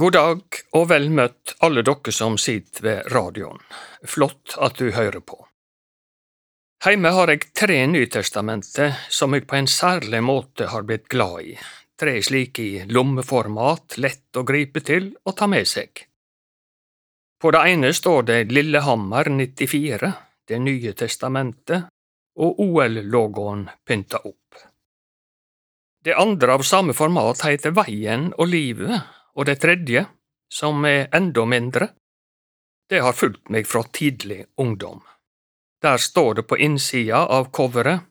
God 0.00 0.14
dag 0.16 0.58
og 0.78 0.86
vel 0.88 1.10
møtt 1.12 1.58
alle 1.66 1.82
dere 1.84 2.12
som 2.14 2.38
sitter 2.40 2.84
ved 2.86 3.08
radioen. 3.12 3.58
Flott 4.08 4.54
at 4.56 4.78
du 4.80 4.94
hører 4.96 5.20
på. 5.20 5.36
Heime 6.86 7.12
har 7.12 7.28
jeg 7.28 7.50
tre 7.52 7.76
Nytestamenter 7.84 8.94
som 9.12 9.36
jeg 9.36 9.44
på 9.50 9.58
en 9.58 9.68
særlig 9.68 10.22
måte 10.24 10.70
har 10.72 10.86
blitt 10.88 11.04
glad 11.12 11.50
i, 11.50 11.58
tre 12.00 12.16
slike 12.24 12.64
i 12.64 12.86
lommeformat, 12.88 13.98
lett 14.00 14.40
å 14.40 14.46
gripe 14.48 14.80
til 14.80 15.10
og 15.20 15.36
ta 15.36 15.50
med 15.52 15.68
seg. 15.68 16.06
På 17.36 17.52
det 17.52 17.66
ene 17.74 17.92
står 17.92 18.24
det 18.32 18.40
Lillehammer 18.56 19.28
94, 19.28 20.12
Det 20.48 20.64
nye 20.64 20.96
testamentet, 20.96 21.92
og 22.40 22.56
OL-logoen 22.64 23.68
pynta 23.84 24.24
opp. 24.24 24.64
Det 26.02 26.16
andre 26.16 26.56
av 26.56 26.64
samme 26.64 26.96
format 26.96 27.44
heter 27.44 27.76
Veien 27.76 28.30
og 28.38 28.48
livet, 28.48 29.19
og 29.40 29.46
det 29.48 29.56
tredje, 29.62 30.04
som 30.52 30.84
er 30.84 31.08
enda 31.16 31.46
mindre, 31.48 31.88
det 32.90 33.00
har 33.00 33.16
fulgt 33.16 33.48
meg 33.48 33.68
fra 33.70 33.80
tidlig 33.88 34.42
ungdom. 34.60 35.00
Der 35.80 35.96
står 35.96 36.34
det 36.40 36.44
på 36.50 36.58
innsida 36.60 37.22
av 37.24 37.48
coveret 37.56 38.04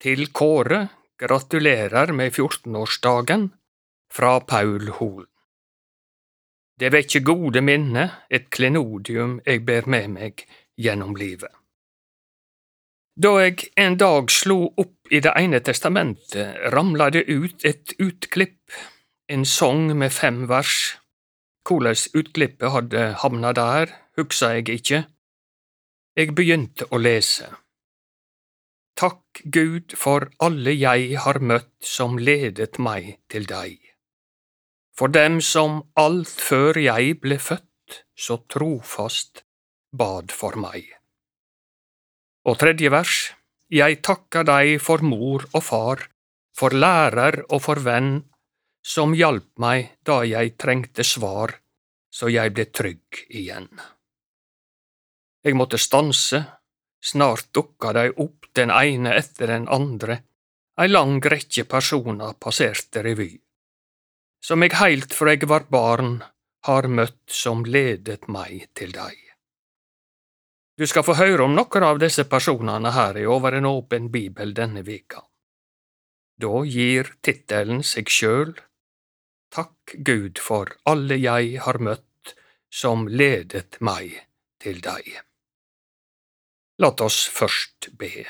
Til 0.00 0.30
Kåre, 0.32 0.86
gratulerer 1.20 2.12
med 2.12 2.32
14-årsdagen, 2.32 3.50
fra 4.12 4.40
Paul 4.40 4.88
Holen. 4.98 5.28
Det 6.78 6.92
vekker 6.92 7.24
gode 7.24 7.60
minner, 7.64 8.24
et 8.30 8.50
klenodium 8.52 9.38
jeg 9.46 9.64
ber 9.64 9.88
med 9.88 10.10
meg 10.12 10.44
gjennom 10.76 11.16
livet. 11.16 11.52
Da 13.16 13.32
jeg 13.40 13.70
en 13.80 13.96
dag 13.96 14.28
slo 14.30 14.58
opp 14.76 15.08
i 15.08 15.22
Det 15.24 15.32
ene 15.40 15.62
testamentet, 15.64 16.68
ramla 16.72 17.08
det 17.10 17.24
ut 17.28 17.64
et 17.64 17.96
utklipp, 17.98 18.60
en 19.28 19.44
song 19.44 19.90
med 19.98 20.12
fem 20.12 20.46
vers. 20.48 20.96
Hvordan 21.66 21.98
utklippet 22.14 22.70
hadde 22.70 23.04
havna 23.22 23.52
der, 23.52 23.90
hugsa 24.16 24.52
jeg 24.54 24.68
ikke. 24.78 25.04
Jeg 26.16 26.34
begynte 26.38 26.86
å 26.94 27.00
lese. 27.02 27.48
Takk 28.96 29.42
Gud 29.52 29.96
for 29.98 30.30
alle 30.40 30.72
jeg 30.72 31.18
har 31.20 31.40
møtt 31.42 31.74
som 31.84 32.16
ledet 32.16 32.78
meg 32.78 33.16
til 33.28 33.44
deg. 33.50 33.76
For 34.96 35.12
dem 35.12 35.42
som 35.44 35.82
alt 36.00 36.32
før 36.40 36.78
jeg 36.80 37.18
ble 37.20 37.36
født, 37.36 38.06
så 38.16 38.38
trofast 38.48 39.42
bad 39.92 40.32
for 40.32 40.56
meg. 40.56 40.86
Og 42.46 42.58
tredje 42.62 42.90
vers, 42.90 43.16
Jeg 43.66 43.98
takker 44.06 44.44
deg 44.46 44.76
for 44.78 45.02
mor 45.02 45.42
og 45.50 45.62
far, 45.66 46.02
for 46.54 46.70
lærer 46.70 47.40
og 47.50 47.64
for 47.64 47.80
venn, 47.82 48.22
som 48.86 49.14
hjalp 49.18 49.48
meg 49.62 49.96
da 50.06 50.20
jeg 50.24 50.54
trengte 50.60 51.04
svar, 51.04 51.56
så 52.10 52.30
jeg 52.30 52.54
ble 52.54 52.68
trygg 52.70 53.24
igjen. 53.28 53.68
Jeg 55.46 55.58
måtte 55.58 55.78
stanse, 55.78 56.44
snart 57.02 57.50
dukka 57.54 57.92
de 57.98 58.06
opp 58.14 58.46
den 58.54 58.70
ene 58.70 59.16
etter 59.18 59.50
den 59.52 59.66
andre, 59.68 60.20
ei 60.78 60.88
lang 60.90 61.18
rekke 61.22 61.66
personer 61.68 62.38
passerte 62.38 63.02
revy 63.02 63.34
som 64.46 64.62
jeg 64.62 64.76
heilt 64.78 65.14
fra 65.16 65.34
jeg 65.34 65.48
var 65.50 65.66
barn 65.72 66.20
har 66.68 66.86
møtt 66.86 67.32
som 67.34 67.64
ledet 67.66 68.28
meg 68.30 68.68
til 68.78 68.92
deg. 68.94 69.16
Du 70.78 70.84
skal 70.86 71.06
få 71.06 71.16
høre 71.18 71.46
om 71.46 71.54
noen 71.56 71.86
av 71.86 71.98
disse 71.98 72.26
personene 72.28 72.92
her 72.94 73.16
i 73.18 73.24
Over 73.26 73.56
en 73.58 73.66
åpen 73.66 74.10
bibel 74.12 74.52
denne 74.54 74.84
veka. 74.86 75.22
Da 76.38 76.62
gir 76.68 77.14
tittelen 77.24 77.82
seg 77.82 78.12
sjøl 78.12 78.52
Takk 79.54 79.94
Gud 80.04 80.38
for 80.42 80.72
alle 80.84 81.16
jeg 81.20 81.60
har 81.64 81.78
møtt 81.78 82.34
som 82.72 83.06
ledet 83.08 83.78
meg 83.80 84.12
til 84.62 84.80
deg. 84.84 85.06
La 86.82 86.90
oss 87.06 87.22
først 87.32 87.88
be. 87.96 88.26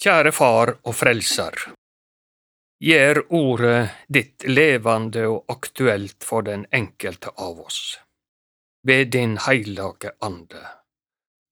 Kjære 0.00 0.32
Far 0.32 0.74
og 0.84 0.96
Frelser. 0.96 1.56
Gjør 2.80 3.22
ordet 3.36 3.80
ditt 4.08 4.44
levende 4.48 5.26
og 5.28 5.52
aktuelt 5.52 6.24
for 6.24 6.44
den 6.44 6.66
enkelte 6.72 7.32
av 7.36 7.60
oss. 7.60 7.98
Ved 8.88 9.12
din 9.12 9.36
heilage 9.44 10.12
ande. 10.24 10.62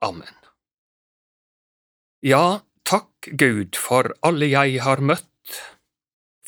Amen. 0.04 0.36
Ja, 2.24 2.60
takk 2.88 3.28
Gud 3.40 3.76
for 3.76 4.14
alle 4.24 4.48
jeg 4.48 4.80
har 4.82 5.04
møtt. 5.04 5.60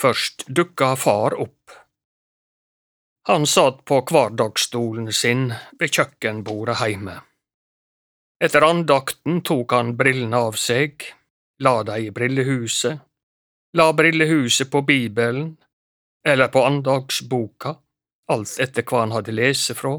Først 0.00 0.46
dukka 0.48 0.94
far 0.96 1.34
opp. 1.40 1.70
Han 3.28 3.46
satt 3.46 3.84
på 3.84 3.98
hverdagsstolen 4.08 5.12
sin 5.12 5.50
ved 5.78 5.92
kjøkkenbordet 5.92 6.78
heime. 6.80 7.18
Etter 8.40 8.64
andakten 8.64 9.42
tok 9.44 9.74
han 9.76 9.92
brillene 9.98 10.38
av 10.48 10.56
seg, 10.56 11.04
la 11.60 11.82
dei 11.84 12.06
i 12.06 12.12
brillehuset, 12.16 13.02
la 13.76 13.90
brillehuset 13.92 14.70
på 14.72 14.80
Bibelen 14.88 15.50
eller 16.24 16.48
på 16.48 16.62
andagsboka, 16.64 17.74
alt 18.32 18.54
etter 18.64 18.86
hva 18.88 19.02
han 19.04 19.12
hadde 19.12 19.34
lese 19.36 19.76
fra, 19.76 19.92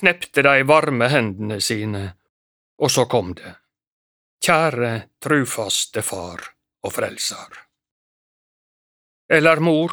knepte 0.00 0.44
de 0.46 0.64
varme 0.68 1.10
hendene 1.12 1.60
sine, 1.60 2.06
og 2.80 2.90
så 2.96 3.04
kom 3.12 3.34
det, 3.36 3.52
kjære, 4.44 4.94
trufaste 5.20 6.04
far 6.06 6.48
og 6.82 6.96
frelser. 6.96 7.71
Eller 9.28 9.60
mor, 9.60 9.92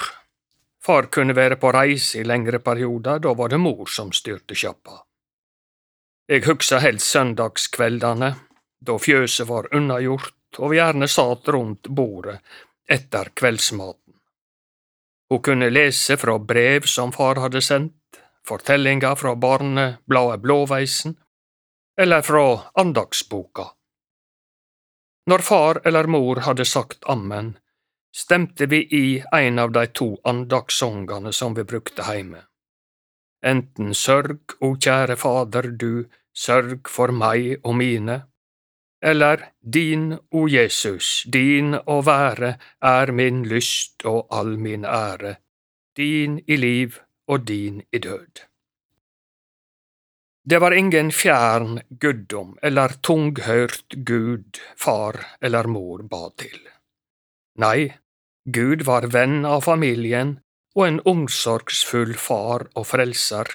far 0.85 1.09
kunne 1.12 1.35
være 1.35 1.59
på 1.59 1.72
reise 1.72 2.19
i 2.19 2.23
lengre 2.23 2.59
perioder, 2.59 3.19
da 3.19 3.34
var 3.34 3.50
det 3.50 3.59
mor 3.59 3.85
som 3.88 4.12
styrte 4.12 4.56
sjappa. 4.56 5.03
Jeg 6.29 6.45
hugsa 6.45 6.79
helst 6.79 7.12
søndagskveldene, 7.12 8.35
da 8.79 8.97
fjøset 8.97 9.47
var 9.50 9.69
unnagjort 9.75 10.34
og 10.57 10.72
vi 10.72 10.79
gjerne 10.79 11.07
satt 11.07 11.47
rundt 11.53 11.88
bordet 11.88 12.40
etter 12.90 13.29
kveldsmaten. 13.38 14.16
Hun 15.29 15.41
kunne 15.46 15.69
lese 15.69 16.17
fra 16.17 16.40
brev 16.41 16.88
som 16.90 17.11
far 17.13 17.38
hadde 17.38 17.61
sendt, 17.61 18.22
fortellinger 18.47 19.16
fra 19.16 19.35
barnebladet 19.35 20.41
Blåveisen, 20.41 21.13
eller 22.00 22.25
fra 22.25 22.46
andagsboka. 22.81 23.67
Når 25.29 25.46
far 25.46 25.81
eller 25.85 26.07
mor 26.09 26.41
hadde 26.47 26.66
sagt 26.66 27.06
ammen, 27.06 27.57
stemte 28.19 28.66
vi 28.66 28.84
i 28.91 29.24
en 29.31 29.59
av 29.59 29.72
de 29.72 29.85
to 29.88 30.09
andagssongene 30.28 31.31
som 31.34 31.56
vi 31.56 31.63
brukte 31.63 32.07
heime. 32.09 32.44
Enten 33.46 33.94
Sørg, 33.96 34.57
o 34.59 34.74
kjære 34.75 35.16
Fader, 35.16 35.69
du, 35.84 36.09
sørg 36.35 36.90
for 36.91 37.16
meg 37.16 37.63
og 37.63 37.78
mine, 37.79 38.18
eller 39.02 39.46
Din, 39.62 40.12
o 40.35 40.47
Jesus, 40.52 41.24
din 41.31 41.78
å 41.78 42.02
være 42.03 42.58
er 42.84 43.13
min 43.16 43.46
lyst 43.47 44.03
og 44.12 44.28
all 44.35 44.58
min 44.59 44.84
ære, 44.84 45.38
din 45.96 46.41
i 46.47 46.58
liv 46.59 47.00
og 47.31 47.47
din 47.47 47.79
i 47.91 48.03
død. 48.03 48.44
Det 50.50 50.59
var 50.59 50.75
ingen 50.75 51.12
fjern 51.13 51.79
guddom 52.02 52.58
eller 52.63 52.97
tunghørt 53.06 53.96
Gud 54.03 54.59
far 54.75 55.19
eller 55.41 55.68
mor 55.68 56.03
ba 56.09 56.29
til. 56.35 56.59
Nei, 57.59 57.91
Gud 58.56 58.86
var 58.88 59.10
venn 59.14 59.44
av 59.46 59.66
familien 59.68 60.38
og 60.78 60.86
en 60.86 61.00
omsorgsfull 61.12 62.16
far 62.18 62.68
og 62.76 62.88
frelser, 62.88 63.52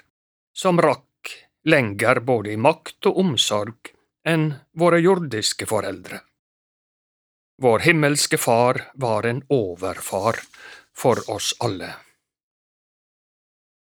som 0.54 0.80
rakk 0.82 1.32
lenger 1.64 2.20
både 2.20 2.52
i 2.52 2.60
makt 2.60 3.08
og 3.10 3.18
omsorg 3.24 3.94
enn 4.28 4.52
våre 4.78 5.00
jordiske 5.00 5.66
foreldre. 5.68 6.20
Vår 7.62 7.78
himmelske 7.86 8.38
Far 8.38 8.80
var 8.94 9.26
en 9.26 9.44
overfar 9.48 10.40
for 10.96 11.20
oss 11.30 11.52
alle. 11.62 11.92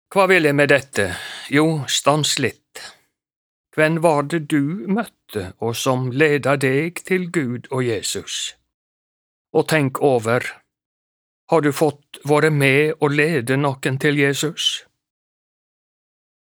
Hva 0.09 0.25
vil 0.31 0.47
jeg 0.47 0.55
med 0.55 0.71
dette? 0.71 1.09
Jo, 1.51 1.83
stans 1.87 2.37
litt. 2.39 2.81
Hvem 3.75 3.99
var 4.01 4.23
det 4.31 4.47
du 4.49 4.87
møtte 4.87 5.51
og 5.59 5.75
som 5.77 6.07
leda 6.11 6.55
deg 6.57 7.03
til 7.05 7.27
Gud 7.29 7.67
og 7.69 7.83
Jesus? 7.83 8.55
Og 9.53 9.67
tenk 9.69 9.99
over, 10.01 10.45
har 11.49 11.61
du 11.65 11.71
fått 11.73 12.21
være 12.29 12.51
med 12.53 12.99
og 12.99 13.11
lede 13.15 13.57
noen 13.57 13.97
til 14.01 14.19
Jesus? 14.19 14.85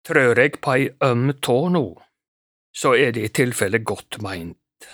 Trør 0.06 0.38
jeg 0.42 0.60
på 0.62 0.74
ei 0.74 0.90
øm 1.04 1.32
tå 1.42 1.58
nå? 1.72 1.86
så 2.80 2.94
er 2.94 3.12
det 3.12 3.24
i 3.26 3.34
tilfelle 3.34 3.80
godt 3.82 4.20
meint, 4.22 4.88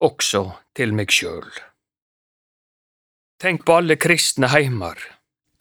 også 0.00 0.44
til 0.76 0.94
meg 0.96 1.12
sjøl. 1.12 1.48
Tenk 3.42 3.66
på 3.66 3.80
alle 3.80 3.98
kristne 4.00 4.52
heimar. 4.52 4.98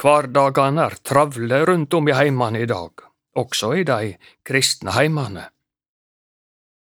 hverdagene 0.02 0.86
er 0.88 0.96
travle 1.06 1.58
rundt 1.70 1.94
om 1.94 2.08
i 2.10 2.14
heimene 2.18 2.62
i 2.64 2.70
dag, 2.70 3.04
også 3.38 3.74
i 3.78 3.84
de 3.86 4.16
kristne 4.48 4.96
heimene. 4.96 5.44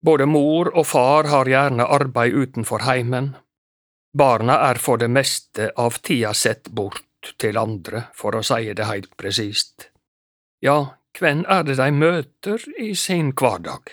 Både 0.03 0.25
mor 0.25 0.69
og 0.71 0.85
far 0.88 1.27
har 1.31 1.47
gjerne 1.47 1.88
arbeid 1.97 2.35
utenfor 2.35 2.85
heimen. 2.88 3.33
Barna 4.13 4.60
er 4.69 4.77
for 4.77 5.01
det 5.01 5.10
meste 5.10 5.71
av 5.75 5.98
tida 6.06 6.33
sett 6.38 6.69
bort, 6.69 7.07
til 7.39 7.57
andre, 7.57 8.10
for 8.13 8.36
å 8.36 8.44
si 8.45 8.74
det 8.75 8.86
heilt 8.86 9.15
presist. 9.18 9.89
Ja, 10.62 11.00
hvem 11.18 11.45
er 11.50 11.63
det 11.63 11.77
de 11.80 11.89
møter 11.95 12.62
i 12.77 12.94
sin 13.00 13.31
hverdag? 13.31 13.89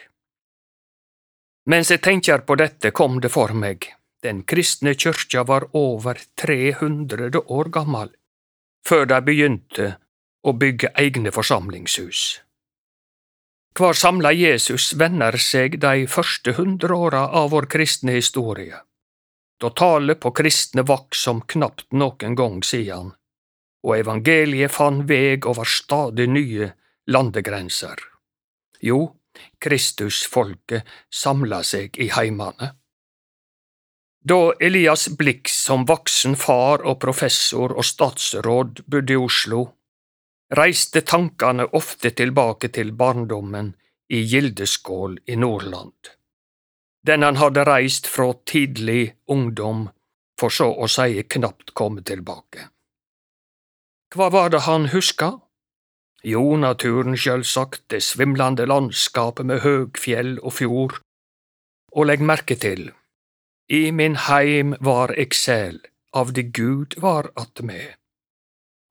Mens 1.70 1.92
jeg 1.92 2.02
tenker 2.02 2.42
på 2.44 2.56
dette, 2.58 2.90
kom 2.90 3.20
det 3.20 3.30
for 3.32 3.54
meg, 3.54 3.86
den 4.22 4.42
kristne 4.42 4.92
kyrkja 4.98 5.44
var 5.48 5.68
over 5.76 6.20
300 6.42 7.40
år 7.46 7.72
gammel, 7.72 8.12
før 8.84 9.06
de 9.06 9.20
begynte 9.24 9.88
å 10.42 10.52
bygge 10.56 10.92
egne 10.98 11.32
forsamlingshus. 11.32 12.40
Hvar 13.78 13.94
samla 13.94 14.32
Jesus 14.34 14.90
venner 14.98 15.36
seg 15.38 15.78
de 15.80 16.06
første 16.10 16.56
hundre 16.58 16.96
åra 16.96 17.26
av 17.40 17.52
vår 17.54 17.70
kristne 17.70 18.16
historie, 18.18 18.82
da 19.60 19.70
tale 19.70 20.14
på 20.16 20.32
kristne 20.32 20.82
vaks 20.88 21.24
som 21.26 21.42
knapt 21.52 21.90
noen 21.92 22.36
gang 22.36 22.60
sidan, 22.64 23.12
og 23.84 23.96
evangeliet 23.98 24.72
fann 24.72 25.04
veg 25.08 25.46
over 25.48 25.68
stadig 25.68 26.28
nye 26.32 26.72
landegrenser. 27.10 28.00
Jo, 28.80 29.00
Kristusfolket 29.60 30.88
samla 31.12 31.62
seg 31.64 31.98
i 32.00 32.08
heimane. 32.14 32.72
Da 34.20 34.52
Elias 34.60 35.08
Blix 35.16 35.54
som 35.64 35.86
voksen 35.88 36.36
far 36.36 36.84
og 36.84 36.98
professor 37.00 37.72
og 37.72 37.86
statsråd 37.88 38.82
bodde 38.86 39.16
i 39.16 39.20
Oslo, 39.20 39.62
reiste 40.56 41.00
tankene 41.06 41.68
ofte 41.78 42.12
tilbake 42.16 42.68
til 42.74 42.92
barndommen 42.92 43.72
i 44.12 44.24
Gildeskål 44.28 45.20
i 45.26 45.36
Nordland. 45.40 46.19
Den 47.06 47.22
han 47.22 47.40
hadde 47.40 47.64
reist 47.64 48.06
fra 48.06 48.32
tidlig 48.46 49.14
ungdom, 49.26 49.88
for 50.40 50.52
så 50.52 50.68
å 50.72 50.88
si 50.88 51.22
knapt 51.34 51.74
komme 51.74 52.04
tilbake. 52.04 52.68
Hva 54.14 54.28
var 54.34 54.50
det 54.52 54.64
han 54.66 54.90
huska? 54.92 55.38
Jo, 56.24 56.56
naturen, 56.60 57.16
sjølvsagt, 57.16 57.86
det 57.88 58.02
svimlande 58.04 58.66
landskapet 58.68 59.46
med 59.48 59.62
høgfjell 59.64 60.36
og 60.42 60.56
fjord. 60.58 60.98
Og 61.96 62.10
legg 62.10 62.20
merke 62.20 62.58
til, 62.60 62.90
i 63.70 63.88
min 63.94 64.18
heim 64.28 64.74
var 64.80 65.14
eg 65.16 65.32
sel, 65.34 65.80
av 66.12 66.34
det 66.36 66.50
Gud 66.52 66.98
var 67.00 67.30
attmed 67.38 68.00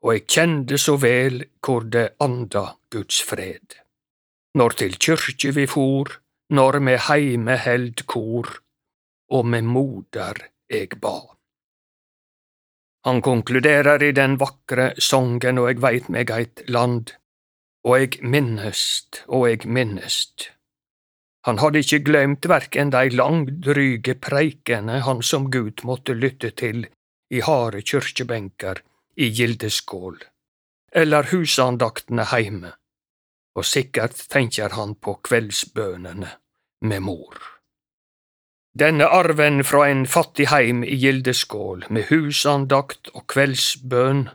og 0.04 0.16
eg 0.16 0.28
kjende 0.32 0.80
så 0.80 0.96
vel 1.00 1.44
hvor 1.66 1.86
det 1.96 2.14
anda 2.24 2.74
Guds 2.94 3.20
fred. 3.26 3.76
Når 4.58 4.78
til 4.82 4.96
kyrkje 4.96 5.54
vi 5.58 5.66
for, 5.70 6.20
når 6.50 6.80
me 6.86 6.96
heime 7.10 7.58
held 7.62 8.06
kor, 8.10 8.50
og 9.30 9.46
med 9.46 9.68
moder 9.70 10.42
eg 10.70 10.98
ba. 11.02 11.18
Han 13.08 13.22
konkluderer 13.24 14.04
i 14.04 14.12
den 14.12 14.36
vakre 14.42 14.92
songen 15.00 15.62
Og 15.62 15.70
eg 15.72 15.82
veit 15.82 16.10
meg 16.10 16.32
eit 16.36 16.64
land, 16.68 17.14
og 17.88 17.96
eg 17.98 18.18
minnest, 18.22 19.24
og 19.28 19.48
eg 19.50 19.66
minnest. 19.66 20.50
Han 21.48 21.62
hadde 21.62 21.80
ikkje 21.80 22.02
gløymt 22.04 22.46
verken 22.52 22.92
dei 22.92 23.08
langdryge 23.14 24.18
preikene 24.20 25.00
han 25.06 25.24
som 25.24 25.48
Gud 25.54 25.86
måtte 25.88 26.14
lytte 26.14 26.52
til 26.52 26.84
i 27.32 27.40
harde 27.46 27.82
kyrkjebenker 27.86 28.82
i 29.16 29.30
Gildeskål, 29.38 30.20
eller 30.92 31.32
husandaktene 31.32 32.26
heime, 32.34 32.74
og 33.58 33.66
sikkert 33.66 34.18
tenker 34.30 34.76
han 34.78 34.96
på 34.96 35.16
kveldsbønene 35.26 36.36
med 36.82 37.02
mor. 37.06 37.40
Denne 38.80 39.08
arven 39.10 39.64
fra 39.66 39.88
en 39.90 40.06
fattig 40.08 40.48
heim 40.52 40.84
i 40.84 40.96
Gildeskål 41.02 41.88
med 41.90 42.12
husandakt 42.12 43.10
og 43.16 43.26
kveldsbøn 43.34 44.28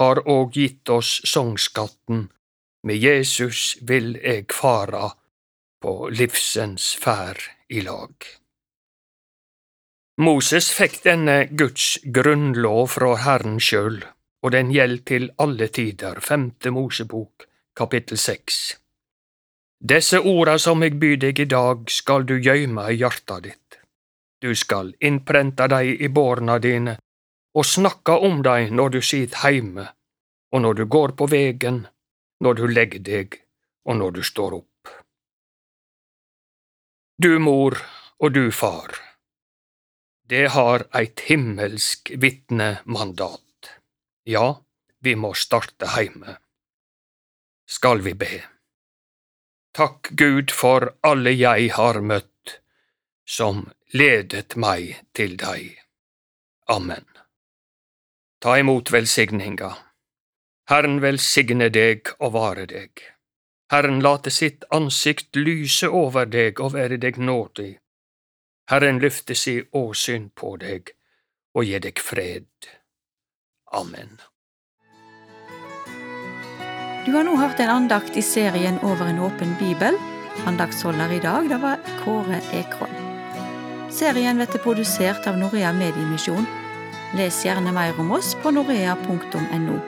har 0.00 0.22
òg 0.26 0.56
gitt 0.58 0.88
oss 0.90 1.20
sangskatten 1.24 2.28
Med 2.82 2.96
Jesus 2.96 3.76
vil 3.84 4.14
eg 4.24 4.54
fara 4.56 5.10
på 5.84 6.08
livsens 6.08 6.94
ferd 6.96 7.42
i 7.68 7.82
lag. 7.84 8.14
Moses 10.20 10.70
fikk 10.72 11.02
denne 11.04 11.34
Guds 11.52 11.98
grunnlov 12.16 12.94
fra 12.94 13.10
Herren 13.20 13.60
sjøl, 13.60 14.00
og 14.40 14.54
den 14.56 14.72
gjeld 14.72 15.04
til 15.12 15.28
alle 15.44 15.68
tider, 15.68 16.22
femte 16.24 16.72
Mosebok, 16.72 17.49
kapittel 17.80 18.20
seks. 18.20 18.58
Desse 19.92 20.20
orda 20.20 20.58
som 20.60 20.84
eg 20.84 20.98
byr 21.00 21.16
deg 21.24 21.40
i 21.40 21.48
dag, 21.48 21.88
skal 21.90 22.26
du 22.28 22.36
gøyme 22.36 22.84
i 22.92 22.98
hjarta 23.00 23.40
ditt. 23.40 23.80
Du 24.40 24.52
skal 24.54 24.92
innprenta 25.00 25.68
dei 25.72 25.96
i 25.96 26.08
borna 26.08 26.58
dine, 26.60 26.98
og 27.56 27.66
snakka 27.66 28.20
om 28.28 28.42
dei 28.46 28.70
når 28.70 28.96
du 28.96 29.00
sit 29.02 29.40
heime, 29.42 29.88
og 30.52 30.64
når 30.64 30.80
du 30.80 30.84
går 30.96 31.16
på 31.16 31.28
vegen, 31.32 31.86
når 32.44 32.60
du 32.60 32.66
legger 32.68 33.04
deg, 33.12 33.38
og 33.88 34.00
når 34.00 34.18
du 34.18 34.22
står 34.32 34.58
opp. 34.62 34.96
Du 37.20 37.32
mor 37.40 37.76
og 38.20 38.36
du 38.36 38.50
far 38.52 39.00
det 40.30 40.46
har 40.54 40.84
eit 40.94 41.24
himmelsk 41.26 42.12
vitnemandat. 42.22 43.70
Ja, 44.30 44.60
vi 45.02 45.16
må 45.18 45.32
starte 45.34 45.88
heime. 45.96 46.36
Skal 47.70 48.00
vi 48.02 48.14
be. 48.14 48.42
Takk 49.72 50.08
Gud 50.10 50.50
for 50.50 50.88
alle 51.06 51.30
jeg 51.30 51.68
har 51.76 52.00
møtt, 52.02 52.56
som 53.22 53.60
ledet 53.94 54.56
meg 54.58 54.96
til 55.14 55.36
deg. 55.38 55.76
Amen. 56.66 57.06
Ta 58.42 58.56
imot 58.58 58.90
velsigninga. 58.90 59.70
Herren 60.72 60.98
velsigne 61.04 61.68
deg 61.70 62.10
og 62.18 62.34
vare 62.34 62.66
deg. 62.72 63.04
Herren 63.70 64.02
late 64.02 64.34
sitt 64.34 64.66
ansikt 64.74 65.38
lyse 65.38 65.86
over 66.02 66.26
deg 66.26 66.58
og 66.58 66.74
være 66.74 66.98
deg 66.98 67.22
nådig. 67.22 67.76
Herren 68.74 68.98
løfte 68.98 69.38
si 69.38 69.60
åsyn 69.84 70.26
på 70.34 70.56
deg 70.66 70.90
og 71.54 71.70
gi 71.70 71.78
deg 71.86 72.02
fred. 72.02 72.70
Amen. 73.78 74.18
Du 77.04 77.12
har 77.12 77.24
nå 77.24 77.32
hørt 77.36 77.60
en 77.60 77.70
andakt 77.72 78.16
i 78.16 78.22
serien 78.22 78.76
Over 78.84 79.08
en 79.08 79.22
åpen 79.24 79.54
bibel. 79.58 79.96
Andaktsholder 80.46 81.12
i 81.16 81.20
dag, 81.24 81.48
det 81.48 81.56
var 81.62 81.80
Kåre 82.02 82.42
Ekroll. 82.52 82.92
Serien 83.90 84.36
blir 84.36 84.60
produsert 84.60 85.24
av 85.26 85.38
Norea 85.40 85.72
Mediemisjon. 85.72 86.44
Les 87.16 87.40
gjerne 87.44 87.72
mer 87.72 87.96
om 88.00 88.12
oss 88.12 88.34
på 88.42 88.52
norea.no. 88.52 89.80